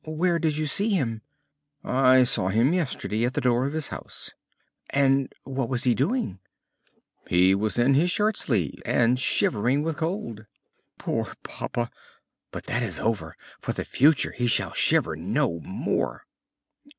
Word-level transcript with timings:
"Where 0.03 0.39
did 0.39 0.57
you 0.57 0.65
see 0.65 0.89
him?" 0.89 1.21
"I 1.83 2.23
saw 2.23 2.47
him 2.47 2.73
yesterday 2.73 3.23
at 3.23 3.35
the 3.35 3.39
door 3.41 3.67
of 3.67 3.73
his 3.73 3.89
house." 3.89 4.31
"And 4.89 5.31
what 5.43 5.69
was 5.69 5.83
he 5.83 5.93
doing?" 5.93 6.39
"He 7.27 7.53
was 7.53 7.77
in 7.77 7.93
his 7.93 8.09
shirt 8.09 8.35
sleeves 8.35 8.81
and 8.83 9.19
shivering 9.19 9.83
with 9.83 9.97
cold." 9.97 10.47
"Poor 10.97 11.35
papa! 11.43 11.91
But 12.49 12.63
that 12.65 12.81
is 12.81 12.99
over; 12.99 13.35
for 13.59 13.73
the 13.73 13.85
future 13.85 14.31
he 14.31 14.47
shall 14.47 14.73
shiver 14.73 15.15
no 15.15 15.59
more!" 15.59 16.25